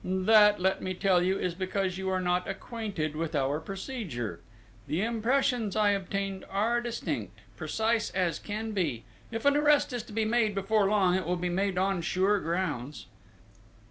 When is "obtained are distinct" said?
5.91-7.37